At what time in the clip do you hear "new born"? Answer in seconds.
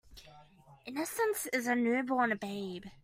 1.75-2.35